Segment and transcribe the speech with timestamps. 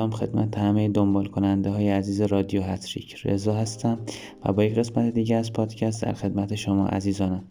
[0.00, 3.16] سلام خدمت همه دنبال کننده های عزیز رادیو هتریک.
[3.24, 3.98] رضا هستم
[4.44, 7.44] و با یک قسمت دیگه از پادکست در خدمت شما عزیزانم.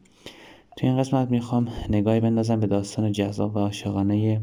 [0.78, 4.42] توی این قسمت می‌خوام نگاهی بندازم به داستان جذاب و عاشقانه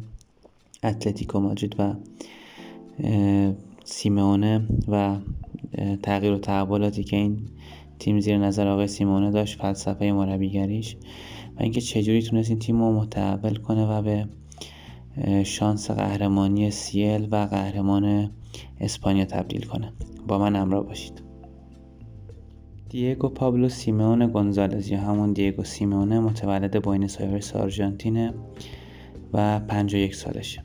[0.85, 1.95] اتلتیکو مادرید و
[3.85, 5.17] سیمونه و
[6.03, 7.39] تغییر و تحولاتی که این
[7.99, 10.97] تیم زیر نظر آقای سیمونه داشت فلسفه مربیگریش
[11.59, 14.27] و اینکه چجوری تونست این تیم رو متحول کنه و به
[15.45, 18.31] شانس قهرمانی CL و قهرمان
[18.81, 19.93] اسپانیا تبدیل کنه.
[20.29, 21.23] با من همراه باشید.
[22.89, 28.35] دیگو پابلو سیمون گونزالز یا همون دیگو سیمونه متولد بوینس آیرس آرژانتینه
[29.33, 30.63] و 51 سالشه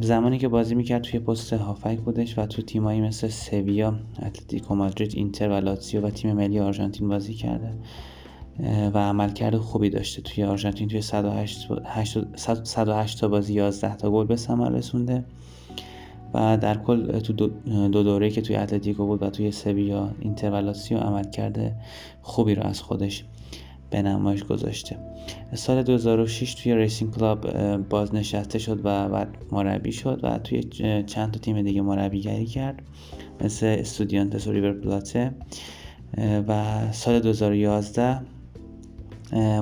[0.00, 5.12] زمانی که بازی می‌کرد توی پست هافبک بودش و تو تیمایی مثل سویا، اتلتیکو مادرید،
[5.16, 7.72] اینتر و لاتسیو و تیم ملی آرژانتین بازی کرده.
[8.94, 10.22] و عملکرد خوبی داشته.
[10.22, 11.68] توی آرژانتین توی 108,
[12.64, 15.24] 108 تا بازی 11 تا گل به ثمر رسونده
[16.34, 17.48] و در کل تو دو,
[17.88, 21.74] دو دوره که توی اتلتیکو بود و توی سویا اینتر و لاتسیو عملکرد
[22.22, 23.24] خوبی رو از خودش
[23.90, 24.96] به نمایش گذاشته.
[25.54, 27.46] سال 2006 توی ریسینگ کلاب
[27.88, 30.62] بازنشسته شد و بعد مربی شد و توی
[31.06, 32.82] چند تا تیم دیگه مربیگری کرد
[33.40, 35.34] مثل استودیانتس و ریور پلاته.
[36.48, 38.20] و سال 2011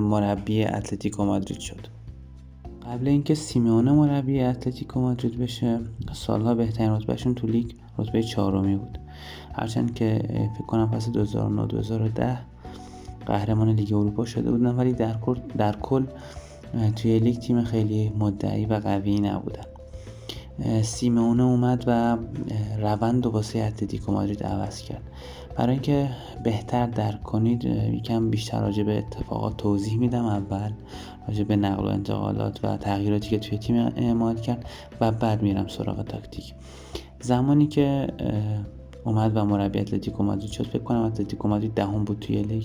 [0.00, 1.86] مربی اتلتیکو مادرید شد.
[2.86, 5.80] قبل اینکه سیمونه مربی اتلتیکو مادرید بشه
[6.12, 8.98] سالها بهترین رتبهشون تو لیگ رتبه چهارمی بود.
[9.54, 10.22] هرچند که
[10.54, 12.38] فکر کنم فصل 2009 2010
[13.26, 16.06] قهرمان لیگ اروپا شده بودن ولی در کل در کل
[16.96, 19.64] توی لیگ تیم خیلی مدعی و قوی نبودن.
[20.82, 22.16] سیمونه اومد و
[22.80, 25.02] روند رو واسه اتلتیکو مادرید عوض کرد.
[25.56, 26.10] برای اینکه
[26.44, 30.24] بهتر درک کنید یکم بیشتر راجع به اتفاقات توضیح میدم.
[30.24, 30.72] اول
[31.28, 34.64] راجع به نقل و انتقالات و تغییراتی که توی تیم اعمال کرد
[35.00, 36.54] و بعد میرم سراغ تاکتیک.
[37.20, 38.06] زمانی که
[39.04, 42.64] اومد و مربی اتلتیکو مادرید شد فکر کنم اتلتیکو مادرید دهم بود توی لیگ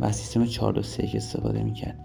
[0.00, 1.98] و سیستم 4 3 استفاده می‌کرد.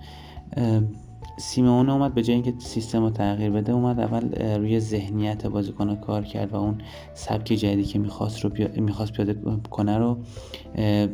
[1.39, 6.23] سیمون اومد به جای اینکه سیستم رو تغییر بده اومد اول روی ذهنیت بازیکن کار
[6.23, 6.77] کرد و اون
[7.13, 9.35] سبک جدیدی که می‌خواست رو می‌خواست پیاده
[9.69, 10.17] کنه رو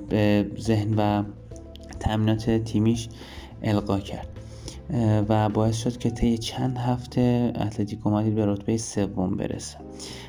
[0.10, 1.24] به ذهن و
[2.00, 3.10] تمرینات تیمیش
[3.64, 4.28] القا کرد.
[5.30, 9.78] و باعث شد که طی چند هفته اتلتیکو مادرید به رتبه سوم برسه.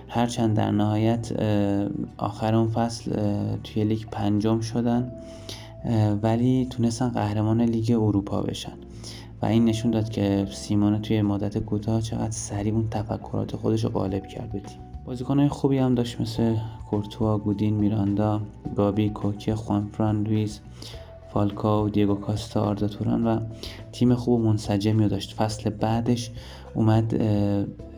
[0.09, 1.33] هرچند در نهایت
[2.17, 3.13] آخر اون فصل
[3.65, 5.13] توی لیگ پنجم شدن
[6.23, 8.73] ولی تونستن قهرمان لیگ اروپا بشن.
[9.43, 13.91] و این نشون داد که سیمونه توی مدت کوتاه چقدر سریع اون تفکرات خودش رو
[13.91, 14.81] غالب کرد به تیم.
[15.05, 16.57] بازیکنهای خوبی هم داشت مثل
[16.91, 18.41] کورتوا، گودین، میراندا،
[18.77, 20.61] گابی، کوکی، خوانفران، لویز،
[21.33, 23.41] فالکائو، دیگو کوستا، آردا توران و
[23.93, 25.33] تیم خوب منسجمی داشت.
[25.33, 26.31] فصل بعدش
[26.75, 27.23] اومد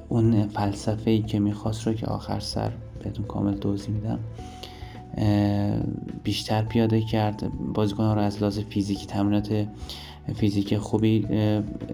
[0.08, 2.72] اون فلسفه ای که می‌خواست رو که آخر سر
[3.04, 4.18] بهتون کامل توضیح میدم
[6.22, 7.52] بیشتر پیاده کرد.
[7.74, 9.66] بازیکن رو از لحاظ فیزیکی تمرینات
[10.34, 11.26] فیزیک خوبی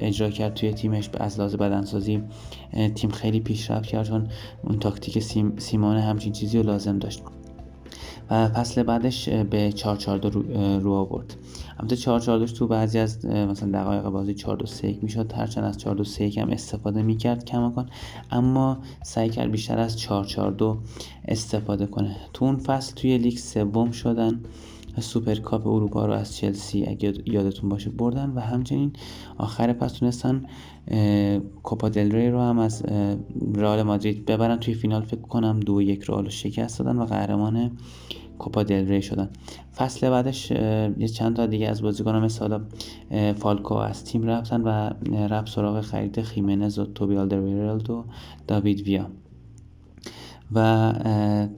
[0.00, 2.22] اجرا کرد توی تیمش از لحاظ بدنسازی
[2.94, 4.28] تیم خیلی پیشرفت کرد چون
[4.62, 7.22] اون تاکتیک سیم سیمئونه همچین چیزی رو لازم داشت.
[8.30, 11.36] و فصل بعدش به 442 رو, رو آورد.
[11.78, 15.32] البته 442 تو بعضی از مثلا دقایق بازی 423 می‌شد.
[15.32, 17.90] هرچند از 423 هم استفاده می‌کرد کماکان
[18.30, 20.78] اما سعی کرد بیشتر از 442
[21.28, 22.16] استفاده کنه.
[22.32, 24.40] تو اون فصل توی لیگ سوم شدن.
[25.00, 28.92] سوپرکاپ اروپا رو از چلسی اگه یادتون باشه بردن و همچنین
[29.38, 30.46] آخر فصل تونستن
[31.62, 32.82] کوپا دل ری رو هم از
[33.54, 34.56] رئال مادرید ببرن.
[34.56, 37.70] توی فینال فکر کنم دو یک رئال شکست دادن و قهرمان
[38.38, 39.30] کوپا دل ری شدن.
[39.76, 40.50] فصل بعدش
[40.98, 42.58] یه چند تا دیگه از بازیکنان مثل
[43.36, 44.90] فالکائو از تیم رفتن و
[45.28, 48.04] رفت سراغ خرید خیمنز و توبی آلدرویرلد و
[48.46, 49.06] داوید ویا.
[50.54, 50.92] و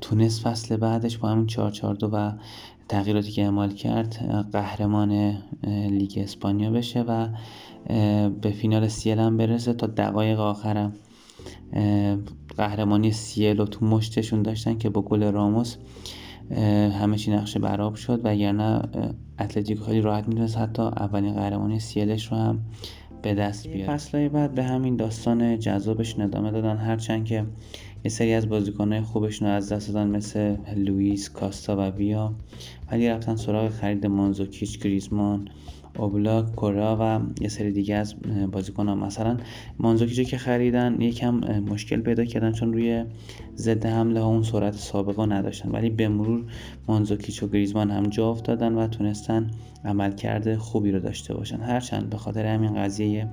[0.01, 2.33] تونست فصل بعدش با همون 442 و
[2.89, 4.17] تغییراتی که اعمال کرد
[4.53, 5.39] قهرمان
[5.91, 7.29] لیگ اسپانیا بشه و
[8.41, 10.93] به فینال سیل هم برسه تا دقایق آخرم.
[12.57, 15.77] قهرمانی سیل رو تو مشتشون داشتن که با گل راموس
[17.01, 18.83] همه چی نقشه براب شد و نه
[19.39, 22.61] اتلتیکو خیلی راحت می‌تونست حتی اولین قهرمانی سیلش رو هم
[23.23, 23.93] به دست بیاره.
[23.93, 27.45] فصلهای بعد به همین داستان جذابش ندامه دادن هرچند که
[28.07, 32.35] یه سری از بازیکنهای خوبشون رو از دست دادن مثل لوئیس کاستا و ویا.
[32.93, 35.49] ولی رفتن سراغ خرید مانزوکیچ گریزمان
[35.99, 38.15] اوبلاک کورا و یه سری دیگه از
[38.53, 39.37] بازیکن ها مثلا
[39.79, 43.05] مانزوکیچو که خریدن یکم مشکل پیدا کردن چون روی
[43.57, 45.71] ضد حمله ها اون سرعت سابقه نداشتن.
[45.71, 46.45] ولی به مرور
[46.89, 49.51] مانزوکیچ و گریزمان هم جا افتادن و تونستن
[49.85, 51.61] عملکرد خوبی رو داشته باشن.
[51.61, 53.29] هرچند به خاطر همین قضیه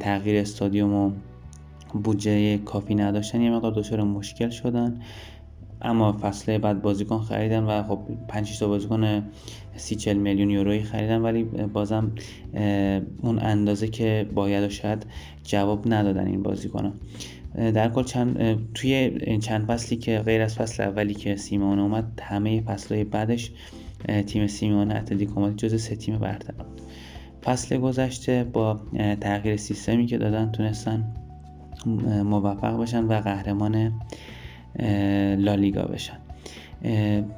[0.00, 1.12] تغییر استادیوم و
[1.92, 5.00] بودجه کافی نداشتن یه مقدار دچار مشکل شدن.
[5.84, 7.98] اما فصل بعد بازیکن خریدن و خب
[8.28, 9.22] 5 تا بازیکن
[9.76, 12.12] 30 40 میلیون یورویی خریدن ولی بازم
[13.22, 15.06] اون اندازه که باید و شاید
[15.44, 16.92] جواب ندادن این بازیکنان
[17.54, 22.60] در کل چند توی چند فصلی که غیر از فصل اولی که سیمون اومد همه
[22.60, 23.50] فصلهای بعدش
[24.26, 26.54] تیم سیمون اتلتیکو مادرید جز سه تیم برتر
[27.44, 28.80] فصل گذشته با
[29.20, 31.14] تغییر سیستمی که دادن تونستن
[32.24, 33.92] موفق باشن و قهرمان
[35.38, 36.16] لالیگا بشن.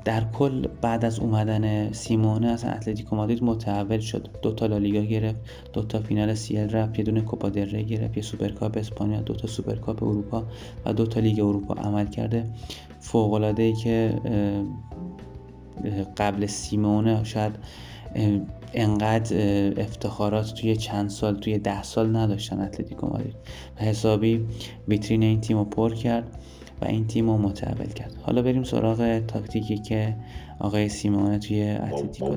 [0.05, 4.29] در کل بعد از اومدن سیمونه از اتلتیکو مادرید متحول شد.
[4.43, 5.41] دو تا لالیگا گرفت
[5.73, 9.35] دو تا فینال CL رفت یه دونه کوپا دل ری گرفت یه سوپرکاپ اسپانیا دو
[9.35, 10.44] تا سوپرکاپ اروپا
[10.87, 12.44] و دو تا لیگ اروپا عملکرد
[13.00, 14.14] فوق که
[16.17, 17.52] قبل سیمونه شاید
[18.75, 19.37] انقدر
[19.81, 23.37] افتخارات توی چند سال توی ده سال نداشتن اتلتیکو مادرید.
[23.81, 24.46] و حسابی
[24.88, 26.38] ویترین این تیم رو پر کرد
[26.82, 28.14] و این تیم رو متحول کرد.
[28.22, 30.16] حالا بریم سراغ تاکتیکی که
[30.58, 32.37] آقای سیمونه توی اتلتیکو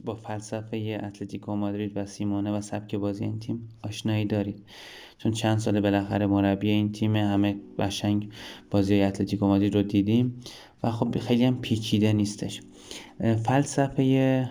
[0.00, 4.62] با فلسفه اتلتیکو مادرید و سیمونه و سبک بازی این تیم آشنایی دارید
[5.18, 8.28] چون چند سال بالاخره مربی این تیم همه قشنگ
[8.70, 10.40] بازی اتلتیکو مادرید رو دیدیم
[10.82, 12.62] و خب خیلی هم پیچیده نیستش.
[13.44, 14.48] فلسفه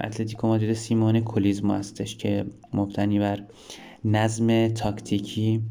[0.00, 3.44] اتلتیکو مادرید سیمونه کولیزمو هستش که مبتنی بر
[4.04, 5.62] نظم تاکتیکی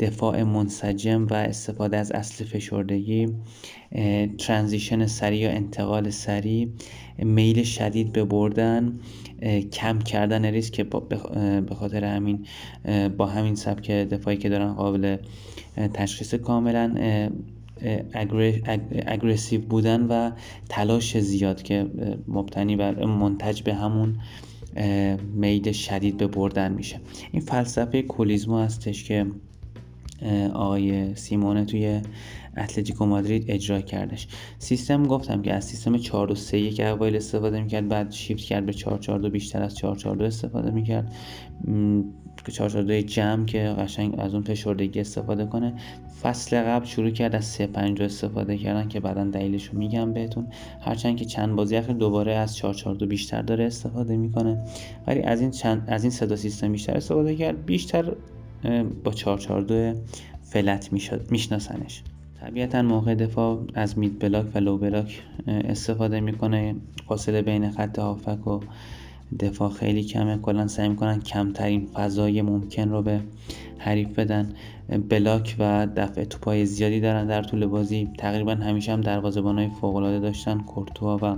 [0.00, 3.28] دفاع منسجم و استفاده از اصل فشردگی
[4.38, 6.68] transition سریع یا انتقال سریع
[7.18, 8.98] میل شدید به بردن
[9.72, 10.80] کم کردن ریسک
[11.68, 12.46] به خاطر همین
[13.16, 15.16] با همین سبک دفاعی که دارن قابل
[15.94, 16.94] تشخیص کاملا
[19.06, 20.30] aggressive بودن و
[20.68, 21.86] تلاش زیاد که
[22.28, 24.16] مبتنی بر منتج به همون
[25.34, 27.00] میل شدید به بردن میشه.
[27.32, 29.26] این فلسفه cholismo هستش که
[30.54, 32.00] آقای سیمونه توی
[32.56, 34.28] اتلتیکو مادرید اجرا کردش.
[34.58, 38.66] سیستم گفتم که از سیستم 4 2 3 1 اوایل استفاده می‌کرد بعد شیفت کرد
[38.66, 41.12] به 4 4 2 بیشتر از 4 4 2 استفاده می‌کرد.
[42.44, 45.74] که 4 4 2 جمع که قشنگ از اون فشردگی استفاده کنه.
[46.22, 50.46] فصل قبل شروع کرد از 3 5 استفاده کردن که بعدا دلیلش رو میگم بهتون.
[50.80, 54.64] هرچند که چند بازی اخیر دوباره از 4 4 2 بیشتر داره استفاده می‌کنه.
[55.06, 57.64] ولی از این چند از این صدا سیستم بیشتر استفاده کرد.
[57.64, 58.12] بیشتر
[59.04, 60.00] با 442
[60.42, 60.92] فلت
[61.30, 62.02] میشناسنش.
[62.40, 66.74] طبیعتا موقع دفاع از مید بلاک و لو بلاک استفاده می‌کنه.
[67.08, 68.60] فاصله بین خط هافک و
[69.40, 70.38] دفاع خیلی کمه.
[70.38, 73.20] کلا سعی می‌کنن کمترین فضای ممکن رو به
[73.78, 74.52] حریف بدن.
[75.08, 78.08] بلاک و دفع توپای زیادی دارن در طول بازی.
[78.18, 80.58] تقریبا همیشه هم دروازه‌بانای فوق داشتن.
[80.58, 81.36] کورتوا و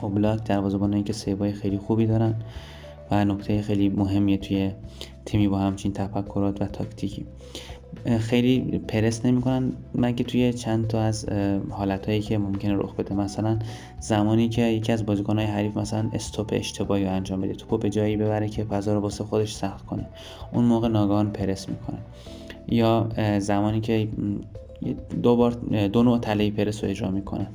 [0.00, 2.34] اوبلاک دروازه‌بانایی که سیوای خیلی خوبی دارن
[3.10, 4.70] و نکته خیلی مهمیه توی
[5.28, 7.26] تیمی با همچین تفکرات و تاکتیکی.
[8.20, 11.28] خیلی پرس نمی‌کنن مگه توی چند تا از
[11.70, 13.14] حالتهایی که ممکنه رخ بده.
[13.14, 13.58] مثلا
[14.00, 18.16] زمانی که یکی از بازیکنهای حریف مثلا استوپ اشتباهی رو انجام بده توپو به جایی
[18.16, 20.06] ببره که فضا رو واسه خودش سخت کنه.
[20.52, 21.98] اون موقع ناگهان پرس می‌کنه.
[22.68, 23.08] یا
[23.38, 24.08] زمانی که
[25.22, 25.50] دو بار
[25.92, 27.46] دو نوع تله پرس رو اجرا می‌کنه.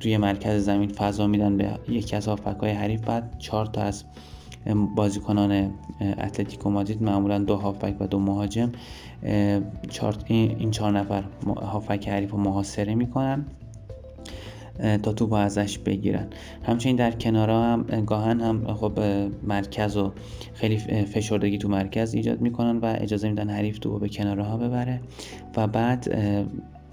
[0.00, 4.04] توی مرکز زمین فضا میدن به یکی از هافبک حریف بعد چهار تا از
[4.96, 8.72] بازیکنان اتلتیکو مادرید معمولا دو هافبک و دو مهاجم
[10.26, 13.44] این چهار نفر هافبک حریف رو محاصره می‌کنن
[15.02, 16.26] تا توپ ازش بگیرن.
[16.62, 19.00] همچنین در کنارها هم گاهن هم خب
[19.42, 20.12] مرکز و
[20.54, 25.00] خیلی فشردگی تو مرکز ایجاد می‌کنن و اجازه میدن حریف توپ به کنارها ببره
[25.56, 26.08] و بعد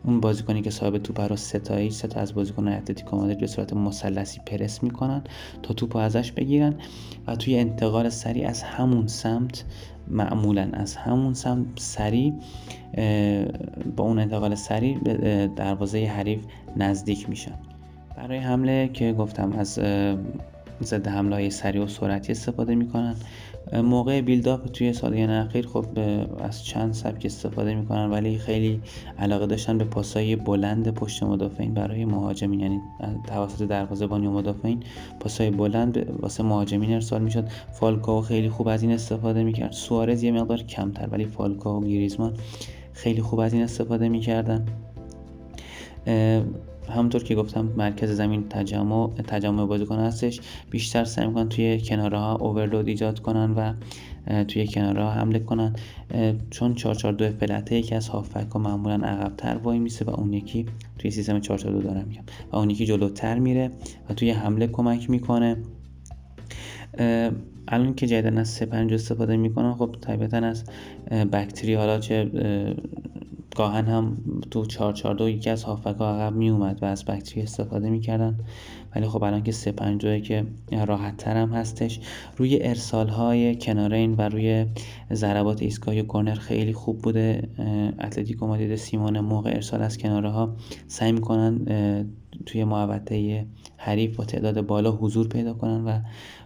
[0.04, 3.74] اون بازیکنی که صاحب توپ رو ستایی سه تا از بازیکن اتلتیکو مادرید به صورت
[3.74, 5.22] مثلثی پرس می‌کنن
[5.64, 6.76] تا توپ ازش بگیرن
[7.28, 9.66] و توی انتقال سریع از همون سمت
[10.08, 12.34] معمولا از همون سمت سریع
[13.96, 16.40] با اون انتقال سریع به دروازه حریف
[16.78, 17.56] نزدیک میشن.
[18.18, 19.80] برای حمله که گفتم از
[20.84, 23.16] ضد حمله های سریع و سرعتی استفاده می‌کنن.
[23.84, 25.86] موقع بیلداپ توی سالیان اخیر خب
[26.40, 28.82] از چند سبک استفاده می‌کنن ولی خیلی
[29.20, 32.60] علاقه داشتن به پاسای بلند پشت مدافعین برای مهاجمین.
[32.60, 32.80] یعنی
[33.28, 34.84] توسط دروازه‌بان یا مدافعین
[35.20, 37.48] پاسای بلند واسه مهاجمین ارسال می‌شد.
[37.72, 39.72] فالکاو خیلی خوب از این استفاده می‌کرد.
[39.72, 42.34] سوارز یه مقدار کمتر ولی فالکاو و گریزمان
[42.94, 44.66] خیلی خوب از این استفاده می‌کردن.
[46.90, 50.42] همونطور که گفتم مرکز زمین تجمع تجمع بازیکن هستش.
[50.70, 53.74] بیشتر سعی می‌کنن توی کناره ها اوورلود ایجاد کنن و
[54.44, 55.76] توی کناره ها حمله کنن.
[56.50, 60.66] چون 442 فلته یکی از هافک ها معمولا عقبتر وای میسه و اون یکی
[60.98, 63.72] توی سیستم 442 دارم میگم و اون یکی جلوتر میره
[64.10, 65.58] و توی حمله کمک می‌کنه.
[67.68, 70.64] الان که جدیدن از سپنج استفاده می‌کنن خب طبیعتا از
[71.12, 72.32] بکتری حالا چه
[73.56, 74.18] گاهن هم
[74.52, 78.40] تو 442 یکی از هافک ها عقب می اومد و از بکتری استفاده می‌کردن.
[78.96, 80.46] ولی خب الان که 352 که
[80.86, 82.00] راحت تر هم هستش.
[82.38, 84.66] روی ارسال های کنارین و روی
[85.14, 87.50] ضربات ایستگاهی و کورنر خیلی خوب بوده.
[88.00, 90.56] اتلتیکو مادرید سیمون موقع ارسال از کناره ها
[90.88, 91.66] سعی می‌کنن
[92.46, 93.46] توی محوطه
[93.78, 96.00] حریف با تعداد بالا حضور پیدا کنن و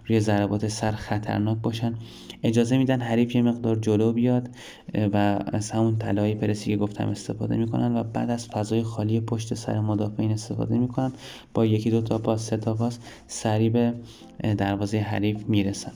[0.05, 1.95] روی ضربات سر خطرناک باشن.
[2.43, 4.49] اجازه میدن حریف یه مقدار جلو بیاد
[5.13, 9.53] و از همون طلای پرسی که گفتم استفاده می‌کنن و بعد از فضای خالی پشت
[9.53, 11.11] سر مدافعین استفاده می‌کنن.
[11.53, 13.93] با یکی دو تا پاس سه تا پاس سریع به
[14.57, 15.91] دروازه حریف می‌رسن.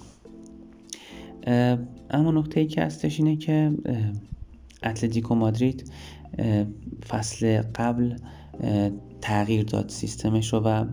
[2.12, 3.72] اما نکته ای که هستش اینه که
[4.84, 5.91] اتلتیکو مادرید
[7.10, 8.15] فصل قبل
[9.21, 10.85] تغییر داد سیستمش رو و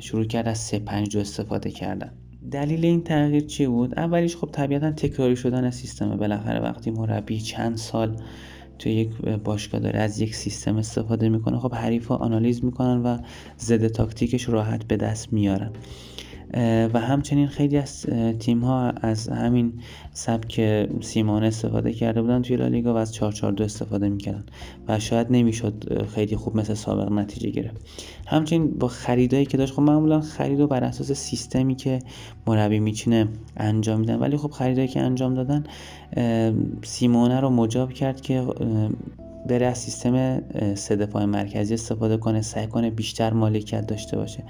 [0.00, 2.12] شروع کرد از 3 5 استفاده کردن.
[2.50, 7.76] دلیل این تغییر چی بود؟ اولیش خب طبیعتا تکراری شدن سیستمه بالاخره وقتی مربی چند
[7.76, 8.16] سال
[8.78, 9.10] توی یک
[9.44, 13.18] باشگاه داره از یک سیستم استفاده می‌کنه خب حریفا آنالیز می‌کنن و
[13.58, 15.70] ضد تاکتیکش راحت به دست میارن.
[16.94, 18.06] و همچنین خیلی از
[18.38, 19.72] تیم ها از همین
[20.12, 24.44] سبک سیمان استفاده کرده بودن توی لالیگا و از 442 استفاده می‌کردن
[24.88, 27.80] و شاید نمی‌شد خیلی خوب مثل سابق نتیجه گرفت.
[28.26, 31.98] همچنین با خریدایی که داشت خب معمولا خرید و بر اساس سیستمی که
[32.46, 34.18] مربی میچینه انجام میدن.
[34.18, 35.64] ولی خب خریدایی که انجام دادن
[36.82, 38.46] سیمونه رو مجاب کرد که
[39.48, 40.42] بره از سیستم
[40.74, 44.44] سه دفاع مرکزی استفاده کنه سعی کنه بیشتر مالکیت داشته باشه.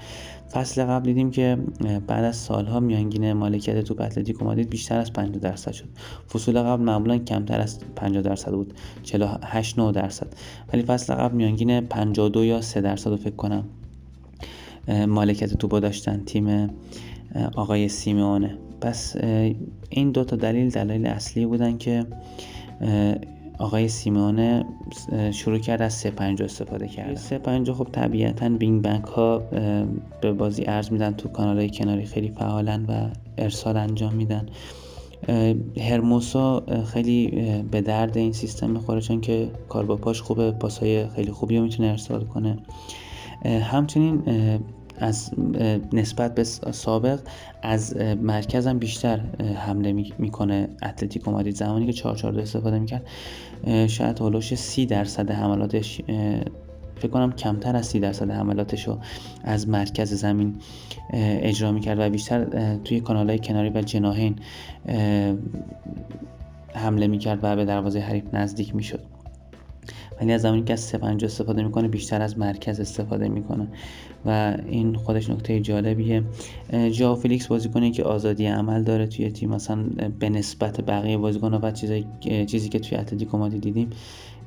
[0.53, 1.59] فصل قبل دیدیم که
[2.07, 5.89] بعد از سالها میانگین مالکیت تو اتلتیکو مادرید بیشتر از 50 درصد شد.
[6.29, 10.27] فصول قبل معمولا کمتر از 50 درصد بود 48 9 درصد.
[10.73, 13.65] ولی فصل قبل میانگین 52 یا 3 درصد رو فکر کنم
[15.09, 16.71] مالکیت توپو داشتن تیم
[17.57, 19.17] آقای سیمونه پس
[19.91, 22.07] این دو تا دلیل دلیل اصلی بودن که
[23.59, 24.65] آقای سیمونه
[25.33, 29.39] شروع کرد از سه پنج استفاده کرد سه پنج خب طبیعتا بینگ بنک ها
[30.21, 33.09] به بازی ارز میدن تو کانال های کناری خیلی فعالن و
[33.39, 34.47] ارسال انجام میدن.
[35.81, 37.29] هرموسا خیلی
[37.71, 41.63] به درد این سیستم می‌خوره چون که کار با پاش خوبه پاسای خیلی خوبی رو
[41.63, 42.59] می‌تونه ارسال کنه.
[43.45, 44.23] همچنین
[44.99, 45.31] از
[45.93, 47.21] نسبت به سابق
[47.63, 49.21] از مرکزم بیشتر
[49.67, 51.57] حمله می‌کنه اتلتیکو مادرید.
[51.57, 53.07] زمانی که 4 استفاده می‌کرد
[53.87, 56.01] شاید هولوش 30 درصد حملاتش
[56.97, 58.99] فکر کنم کمتر از 30 درصد حملاتش رو
[59.45, 60.55] از مرکز زمین
[61.13, 62.45] اجرا می‌کرد و بیشتر
[62.77, 64.37] توی کانال های کناری و جناهین
[66.75, 69.01] حمله می‌کرد و به دروازه حریف نزدیک می‌شد.
[70.21, 73.69] ولی از زمانی که از سه پنج استفاده می‌کنه بیشتر از مرکز استفاده می‌کنه.
[74.27, 76.23] و این خودش نکته جالبیه.
[76.93, 79.85] ژائو فلیکس بازیکنی که آزادی عمل داره توی تیم مثلا
[80.19, 82.07] به نسبت بقیه بازیکن‌ها و چیزی
[82.47, 83.91] چیزی که توی اتلتیکو مادرید دیدیم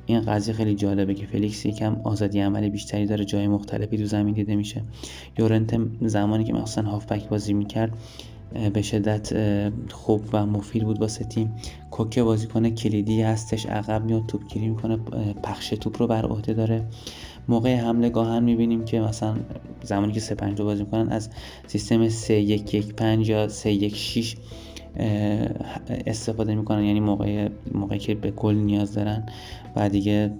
[0.06, 4.34] این قضیه خیلی جالبه که فلیکس یکم آزادی عمل بیشتری داره جای مختلفی تو زمین
[4.34, 4.82] دیده میشه.
[5.38, 7.92] یورنته زمانی که مثلا هافبک بازی می‌کرد
[8.74, 9.32] به شدت
[9.92, 11.54] خوب و مفید بود واسه تیم.
[11.90, 14.96] کوکه بازیکن کلیدی هستش عقب میاد توپگیری می‌کنه
[15.42, 16.84] پخش توپ رو بر عهده داره.
[17.48, 19.36] موقع حمله گاهن می‌بینیم که مثلا
[19.82, 21.30] زمانی که 3 5 بازی می‌کنن از
[21.66, 24.36] سیستم 3 1 1 5 یا 3 1 6
[26.06, 26.84] استفاده می‌کنن.
[26.84, 29.26] یعنی موقع موقعی که به گل نیاز دارن
[29.76, 30.34] و دیگه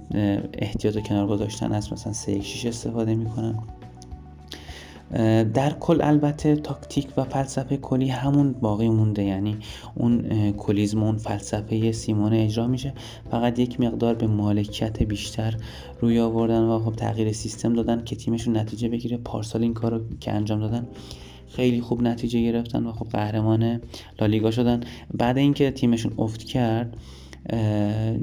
[0.59, 3.59] احتیاط و کنار گذاشتن از مثلا 3 1 6 استفاده می‌کنن.
[5.55, 9.25] در کل البته تاکتیک و فلسفه کلی همون باقی مونده.
[9.25, 9.57] یعنی
[9.95, 10.23] اون
[10.53, 12.93] کلیزم اون فلسفه سیمون اجرا میشه.
[13.31, 15.55] فقط یک مقدار به مالکیت بیشتر
[16.01, 19.17] روی آوردن و خب تغییر سیستم دادن که تیمشون نتیجه بگیره.
[19.17, 20.87] پارسال این کار رو که انجام دادن
[21.49, 23.81] خیلی خوب نتیجه گرفتن و خب قهرمان
[24.21, 24.81] لالیگا شدن.
[25.15, 26.97] بعد اینکه تیمشون افت کرد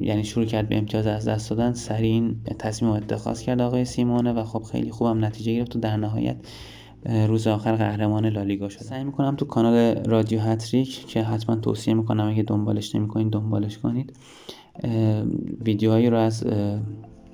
[0.01, 4.34] یعنی شروع کرد به امتیاز از دست دادن سریع این تصمیم اتخاذ کرد آقای سیمونه
[4.34, 6.36] و خب خیلی خوبم نتیجه گرفت و در نهایت
[7.06, 12.28] روز آخر قهرمان لالیگا شد سعی می‌کنم تو کانال رادیو هتریک که حتما توصیه می‌کنم
[12.28, 14.18] اگه دنبالش نمی‌کنید دنبالش کنید
[15.66, 16.46] ویدیوهایی رو از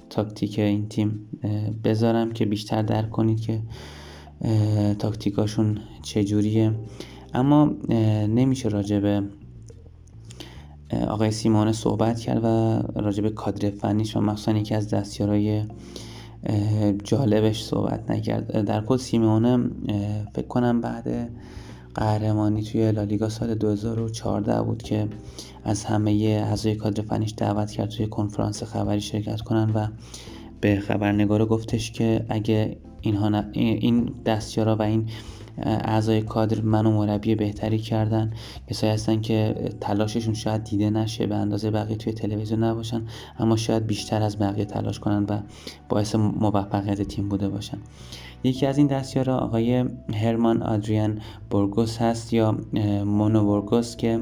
[0.09, 1.29] تاکتیک این تیم
[1.83, 3.61] بذارم که بیشتر درک کنید که
[4.99, 6.71] تاکتیکاشون چجوریه.
[7.33, 7.65] اما
[8.27, 9.23] نمیشه راجع به
[11.07, 12.47] آقای سیمانه صحبت کرد و
[13.01, 15.63] راجع به کادر فنیش و مخصوصا یکی از دستیارای
[17.03, 18.65] جالبش صحبت نکرد.
[18.65, 19.69] در کل سیمونه
[20.33, 21.29] فکر کنم بعد
[21.95, 25.07] قهرمانی توی لالیگا سال 2014 بود که
[25.63, 29.87] از همه اعضای کادر فنیش دعوت کرد توی کنفرانس خبری شرکت کنن و
[30.61, 35.09] به خبرنگارا گفتش که اگه اینها این دستیارا و این
[35.63, 38.33] اعضای کادر منو مربی بهتری کردن.
[38.67, 43.01] کسایی هستن که تلاششون شاید دیده نشه به اندازه بقیه توی تلویزیون نباشن
[43.39, 45.39] اما شاید بیشتر از بقیه تلاش کنن و
[45.89, 47.77] باعث موفقیت تیم بوده باشن.
[48.43, 52.57] یکی از این دستیارا آقای هرمان آدریان بورگوس هست یا
[53.05, 54.19] مونو بورگوس که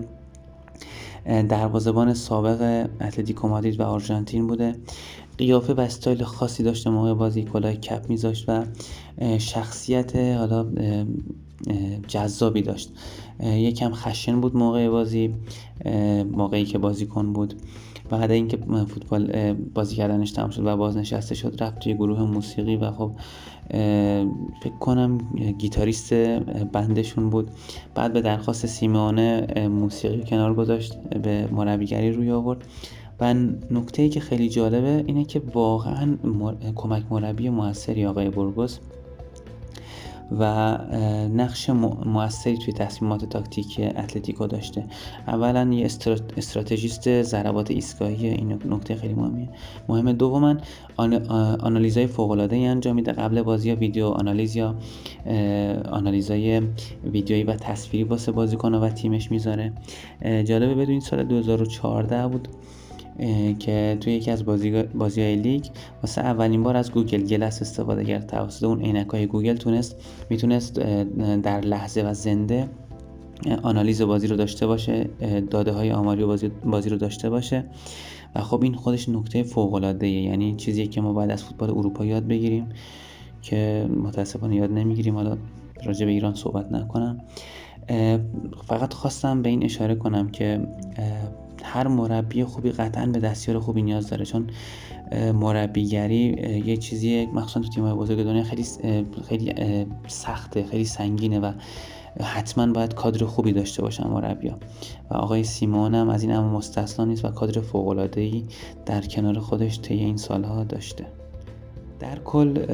[1.25, 4.75] دروازه‌بان سابق اتلتیکو مادرید و آرژانتین بوده.
[5.39, 8.65] قیافه و استایل خاصی داشته موقع بازی کلاه کپ میذاشت و
[9.37, 10.65] شخصیت حالا
[12.07, 12.89] جذابی داشت.
[13.43, 15.33] یکم خشن بود موقع بازی
[16.31, 17.53] موقعی که بازیکن بود.
[18.09, 22.91] بعد اینکه فوتبال بازی کردنش تمام شد و بازنشسته شد رفت توی گروه موسیقی و
[22.91, 23.11] خب
[24.63, 25.17] فکر کنم
[25.57, 26.13] گیتاریست
[26.73, 27.51] بندشون بود.
[27.95, 32.63] بعد به درخواست سیمانه موسیقی کنار گذاشت به مربیگری روی آورد.
[33.21, 33.33] و
[33.71, 36.17] نکته که خیلی جالبه اینه که واقعا
[36.75, 38.79] کمک مربی موثری آقای برگوس
[40.39, 40.77] و
[41.27, 44.85] نقش موثری توی تصمیمات تاکتیک اتلتیکو داشته.
[45.27, 45.85] اولا یه
[46.37, 49.15] استراتژیست ضربات ایستگاهی این نکته خیلی
[49.87, 50.57] مهمه دوما
[51.59, 53.11] آنالیزهای فوق العاده انجام میده.
[53.11, 54.75] قبل بازی یا ویدیو آنالیز یا
[55.91, 56.61] آنالیزهای
[57.03, 59.73] ویدیویی و تصویری واسه بازیکن و تیمش می‌ذاره.
[60.21, 62.47] جالبه بدونید سال 2014 بود.
[63.59, 65.65] که توی یکی از بازی, بازی های لیگ
[66.03, 68.27] واسه اولین بار از Google Glass استفاده کرد.
[68.27, 69.95] توسط اون عینک های گوگل تونست
[70.29, 70.79] می‌تونست
[71.43, 72.69] در لحظه و زنده
[73.63, 75.09] آنالیز بازی رو داشته باشه
[75.49, 77.65] داده های آماری بازی, بازی رو داشته باشه.
[78.35, 82.05] و خب این خودش نکته فوق العاده یعنی چیزی که ما باید از فوتبال اروپا
[82.05, 82.69] یاد بگیریم
[83.41, 85.15] که متاسفانه یاد نمی‌گیریم.
[85.15, 85.37] حالا
[85.85, 87.21] راجع به ایران صحبت نکنم.
[88.67, 90.67] فقط خواستم به این اشاره کنم که
[91.73, 94.25] هر مربی خوبی قطعا به دستیار خوبی نیاز داره.
[94.25, 94.47] چون
[95.33, 96.17] مربیگری
[96.65, 98.65] یه چیزی مخصوصا تو تیم‌های بزرگ دنیا خیلی
[99.27, 99.53] خیلی
[100.07, 101.51] سخته خیلی سنگینه و
[102.23, 104.57] حتما باید کادر خوبی داشته باشن مربیا
[105.11, 108.43] و آقای سیمون هم از این اما مستثنا نیست و کادر فوق ای
[108.85, 111.05] در کنار خودش طی این سالها داشته.
[111.99, 112.65] در کل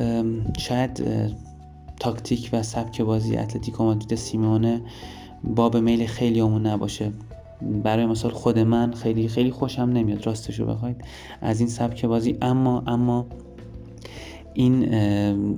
[0.57, 1.03] شاید
[1.99, 4.81] تاکتیک و سبک بازی اتلتیکو مادرید سیمونه
[5.43, 7.11] باب میل خیلی همون نباشه.
[7.83, 11.05] برای مثال خود من خیلی خیلی خوشم نمیاد راستشو بخواید.
[11.41, 13.27] از این سبک بازی اما اما
[14.53, 14.89] این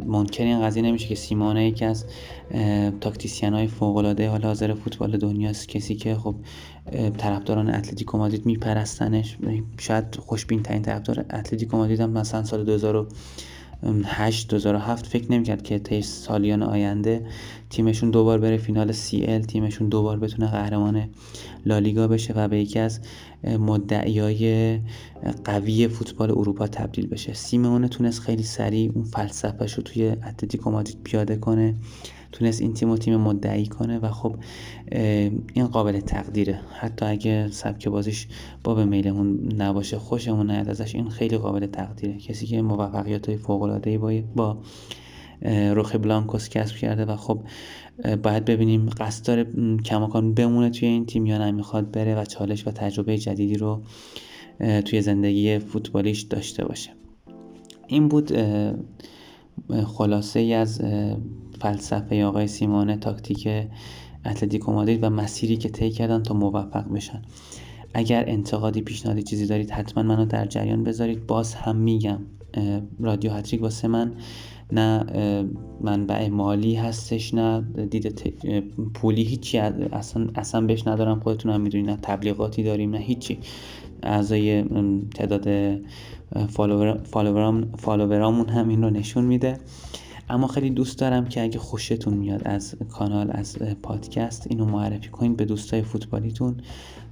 [0.06, 2.06] منکر این قضیه نمیشه که سیمانه یکی از
[3.02, 6.36] تاکتیسیان های فوق العاده حال حاضر فوتبال دنیاست کسی که خب
[7.18, 9.38] طرفداران اتلتیکو مادرید میپرستنش.
[9.80, 13.08] شاید خوشبین ترین طرفدار اتلتیکو مادرید هم مثلا سال 2000
[14.06, 17.26] 8 2007 فکر نمی‌کرد که طی سالیان آینده
[17.70, 21.10] تیمشون دوبار بره فینال سی ال تیمشون دوبار بتونه قهرمان
[21.66, 23.00] لالیگا بشه و به یکی از
[23.44, 24.80] مدعیای
[25.46, 27.34] قوی فوتبال اروپا تبدیل بشه.
[27.34, 31.76] سیمونه تونست خیلی سریع اون فلسفهش رو توی اتلتیکو مادرید پیاده کنه.
[32.32, 34.36] تونست این تیم و تیم مدعی کنه و خب
[35.54, 36.60] این قابل تقدیره.
[36.80, 38.28] حتی اگه سبک بازیش
[38.64, 42.18] با به میلمون نباشه خوشمون نیاد ازش این خیلی قابل تقدیره.
[42.18, 44.58] کسی که موفقیت های فوق العاده با با
[45.74, 47.42] روخ بلانکوس کسب کرده و خب
[48.24, 49.46] باید ببینیم قصد داره
[49.86, 53.82] کماکان بمونه توی این تیم یا نمی‌خواد بره و چالش و تجربه جدیدی رو
[54.86, 56.92] توی زندگی فوتبالیش داشته باشه.
[57.88, 58.32] این بود
[59.86, 60.82] خلاصه ای از
[61.62, 63.48] فلسفه آقای سیمونه تاکتیک
[64.26, 67.22] اتلتیکو مادرید و مسیری که طی کردن تا موفق بشن.
[67.94, 71.28] اگر انتقادی پیشنهادی چیزی دارید حتما منو در جریان بذارید.
[71.28, 72.20] باز هم میگم
[73.00, 74.12] رادیو هتریک واسه من
[74.72, 75.06] نه
[75.82, 78.34] منبع مالی هستش نه دید
[78.94, 79.58] پولی هیچی.
[79.58, 81.90] اصلا, اصلا بهش ندارم خودتون هم می‌دونید.
[81.90, 83.40] نه تبلیغاتی داریم نه هیچی.
[84.04, 84.64] اعضای
[85.16, 85.48] تعداد
[87.78, 89.58] فالوورامون هم این رو نشون میده.
[90.30, 95.38] اما خیلی دوست دارم که اگه خوشتون میاد از کانال از پادکست اینو معرفی کنید
[95.38, 96.58] به دوستای فوتبالیتون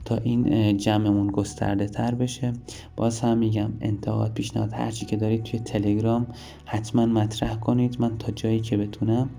[0.05, 2.53] تا این جمعمون گسترده تر بشه.
[2.95, 6.27] باز هم میگم انتقاد پیشنهاد هرچی که دارید توی تلگرام
[6.65, 7.95] حتما مطرح کنید.
[7.99, 9.29] من تا جایی که بتونم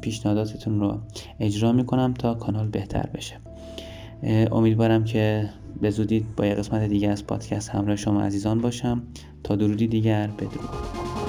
[0.00, 0.98] پیشنهاداتتون رو
[1.40, 3.34] اجرا می‌کنم تا کانال بهتر بشه.
[4.52, 9.02] امیدوارم که به زودی با یه قسمت دیگه از پادکست همراه شما عزیزان باشم.
[9.44, 11.25] تا درودی دیگر بدرود.